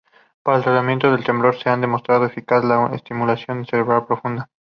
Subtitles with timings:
[0.41, 4.49] Para el tratamiento del temblor se ha demostrado eficaz la estimulación cerebral profunda.